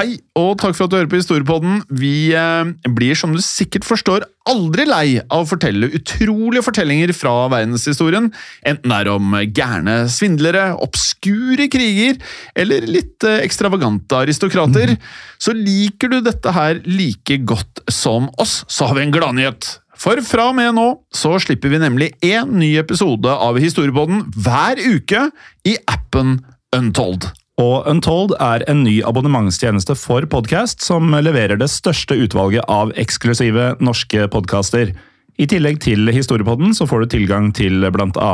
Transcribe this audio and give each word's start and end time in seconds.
Hei, 0.00 0.14
og 0.38 0.54
takk 0.56 0.72
for 0.72 0.86
at 0.86 0.92
du 0.94 0.94
hører 0.96 1.08
på 1.12 1.18
Historiepodden. 1.18 1.82
Vi 1.92 2.32
eh, 2.32 2.70
blir, 2.88 3.18
som 3.18 3.34
du 3.36 3.40
sikkert 3.44 3.84
forstår, 3.84 4.22
aldri 4.48 4.86
lei 4.88 5.18
av 5.20 5.42
å 5.42 5.48
fortelle 5.50 5.90
utrolige 5.92 6.62
fortellinger 6.64 7.10
fra 7.12 7.34
verdenshistorien, 7.52 8.30
enten 8.64 8.94
det 8.94 8.96
er 8.96 9.10
om 9.12 9.34
gærne 9.52 9.96
svindlere, 10.08 10.70
obskure 10.80 11.66
kriger 11.68 12.16
eller 12.56 12.86
litt 12.88 13.26
eh, 13.28 13.42
ekstravagante 13.44 14.22
aristokrater. 14.22 14.94
Så 15.36 15.52
liker 15.58 16.14
du 16.14 16.22
dette 16.24 16.54
her 16.56 16.80
like 16.88 17.36
godt 17.44 17.82
som 17.92 18.30
oss, 18.40 18.62
så 18.72 18.88
har 18.88 18.96
vi 18.96 19.04
en 19.04 19.12
gladnyhet. 19.12 19.68
For 20.00 20.24
fra 20.24 20.48
og 20.48 20.56
med 20.56 20.78
nå 20.78 20.86
så 21.12 21.34
slipper 21.44 21.74
vi 21.74 21.82
nemlig 21.82 22.14
én 22.24 22.56
ny 22.56 22.72
episode 22.80 23.36
av 23.36 23.60
Historiepodden 23.60 24.30
hver 24.32 24.80
uke 24.80 25.26
i 25.68 25.76
appen 25.92 26.38
Untold. 26.72 27.28
Og 27.60 27.84
Untold 27.90 28.32
er 28.40 28.62
en 28.70 28.84
ny 28.86 29.00
abonnementstjeneste 29.04 29.92
for 29.98 30.24
podkast 30.32 30.80
som 30.80 31.12
leverer 31.12 31.58
det 31.60 31.68
største 31.68 32.16
utvalget 32.16 32.64
av 32.72 32.94
eksklusive 32.96 33.74
norske 33.84 34.24
podkaster. 34.32 34.94
I 35.40 35.46
tillegg 35.48 35.80
til 35.84 36.08
Historiepodden 36.12 36.72
så 36.76 36.86
får 36.88 37.04
du 37.04 37.10
tilgang 37.16 37.50
til 37.56 37.84
bl.a. 37.92 38.30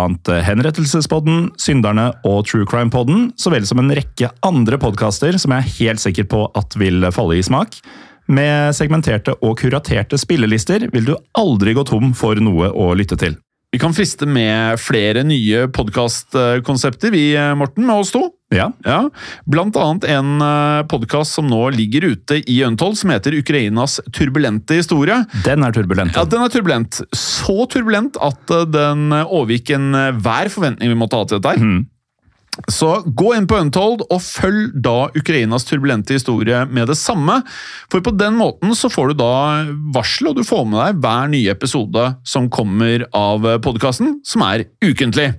Henrettelsespodden, 0.47 1.49
Synderne 1.59 2.13
og 2.27 2.45
True 2.47 2.69
Crime-podden, 2.71 3.33
så 3.39 3.51
vel 3.51 3.67
som 3.67 3.83
en 3.83 3.91
rekke 3.99 4.31
andre 4.47 4.79
podkaster 4.83 5.39
som 5.43 5.57
jeg 5.57 5.65
er 5.65 5.75
helt 5.81 6.05
sikker 6.05 6.31
på 6.31 6.45
at 6.59 6.79
vil 6.79 7.09
falle 7.15 7.41
i 7.41 7.45
smak. 7.47 7.81
Med 8.31 8.79
segmenterte 8.79 9.35
og 9.41 9.59
kuraterte 9.59 10.19
spillelister 10.23 10.87
vil 10.95 11.11
du 11.11 11.17
aldri 11.39 11.75
gå 11.75 11.87
tom 11.87 12.15
for 12.15 12.39
noe 12.39 12.71
å 12.71 12.93
lytte 12.99 13.19
til. 13.19 13.35
Vi 13.75 13.83
kan 13.83 13.95
friste 13.95 14.27
med 14.31 14.79
flere 14.79 15.27
nye 15.27 15.67
podkastkonsepter, 15.75 17.11
vi, 17.11 17.33
Morten, 17.59 17.91
med 17.91 18.07
oss 18.07 18.15
to. 18.15 18.29
Ja, 18.55 18.69
Ja, 18.87 19.09
Blant 19.51 19.75
annet 19.77 20.05
en 20.07 20.39
podkast 20.87 21.35
som 21.35 21.49
nå 21.51 21.65
ligger 21.75 22.05
ute 22.13 22.39
i 22.47 22.61
Untold, 22.63 22.95
som 23.01 23.11
heter 23.11 23.35
Ukrainas 23.35 23.99
turbulente 24.15 24.77
historie. 24.79 25.17
den 25.45 25.65
er 25.67 25.73
turbulent. 25.75 26.15
Ja, 26.15 26.23
Den 26.25 26.45
er 26.45 26.49
turbulent. 26.55 27.01
Så 27.13 27.67
turbulent 27.73 28.17
at 28.23 28.51
eh, 28.55 28.65
den 28.71 29.11
overgikk 29.25 29.75
enhver 29.75 30.49
forventning 30.53 30.93
vi 30.95 30.99
måtte 31.01 31.19
ha 31.19 31.25
til 31.27 31.41
dette. 31.43 31.57
her. 31.59 31.85
Så 32.71 32.91
gå 33.07 33.33
inn 33.37 33.47
på 33.49 33.59
Untold 33.61 34.07
og 34.07 34.21
følg 34.23 34.75
da 34.83 35.09
Ukrainas 35.17 35.67
turbulente 35.69 36.17
historie 36.17 36.63
med 36.71 36.89
det 36.91 36.97
samme. 36.99 37.41
For 37.93 38.05
på 38.05 38.15
den 38.17 38.39
måten 38.39 38.75
så 38.79 38.91
får 38.93 39.13
du 39.13 39.21
da 39.21 39.33
varsel, 39.95 40.31
og 40.31 40.39
du 40.39 40.45
får 40.47 40.65
med 40.69 40.81
deg 40.81 41.03
hver 41.05 41.33
nye 41.33 41.53
episode 41.53 42.07
som 42.27 42.51
kommer 42.53 43.07
av 43.17 43.45
podkasten, 43.65 44.21
som 44.27 44.45
er 44.47 44.67
ukentlig. 44.85 45.33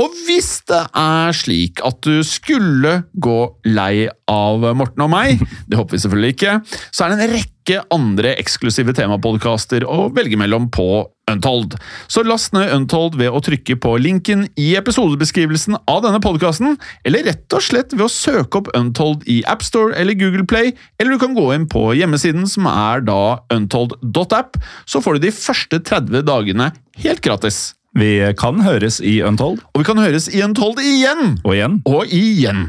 Og 0.00 0.14
hvis 0.26 0.52
det 0.70 0.82
er 0.96 1.36
slik 1.36 1.82
at 1.84 2.00
du 2.06 2.20
skulle 2.26 3.00
gå 3.12 3.38
lei 3.68 4.08
av 4.30 4.64
Morten 4.76 5.04
og 5.04 5.12
meg, 5.12 5.40
det 5.68 5.80
håper 5.80 5.96
vi 5.96 6.04
selvfølgelig 6.04 6.36
ikke, 6.36 6.58
så 6.90 7.06
er 7.06 7.12
det 7.12 7.18
en 7.18 7.34
rekke 7.36 7.59
andre 7.94 8.34
eksklusive 8.40 8.94
temapodkaster 8.96 9.86
å 9.86 10.08
velge 10.14 10.38
mellom 10.40 10.68
på 10.72 11.06
Untold. 11.30 11.76
Så 12.10 12.24
last 12.26 12.54
ned 12.56 12.72
Untold 12.74 13.14
ved 13.20 13.30
å 13.30 13.42
trykke 13.44 13.76
på 13.80 13.94
linken 14.02 14.48
i 14.58 14.72
episodebeskrivelsen 14.80 15.78
av 15.90 16.02
denne 16.06 16.18
podkasten, 16.24 16.74
eller 17.06 17.28
rett 17.28 17.56
og 17.56 17.62
slett 17.62 17.94
ved 17.94 18.06
å 18.08 18.12
søke 18.12 18.62
opp 18.62 18.72
Untold 18.76 19.26
i 19.30 19.40
AppStore 19.46 19.94
eller 20.00 20.18
Google 20.18 20.46
Play, 20.50 20.74
eller 20.98 21.14
du 21.14 21.22
kan 21.22 21.36
gå 21.38 21.46
inn 21.54 21.68
på 21.70 21.90
hjemmesiden 21.98 22.48
som 22.50 22.66
er 22.70 23.04
da 23.06 23.40
untold.app, 23.54 24.58
så 24.90 25.02
får 25.04 25.18
du 25.18 25.28
de 25.28 25.36
første 25.36 25.82
30 25.86 26.26
dagene 26.26 26.72
helt 27.04 27.22
gratis. 27.24 27.70
Vi 27.98 28.18
kan 28.38 28.60
høres 28.62 29.00
i 29.02 29.18
Untold, 29.26 29.64
Og 29.74 29.82
vi 29.82 29.88
kan 29.88 29.98
høres 29.98 30.28
i 30.30 30.42
Untold 30.46 30.78
igjen! 30.78 31.40
og 31.42 31.56
igjen 31.56 31.80
Og 31.90 32.06
igjen! 32.14 32.68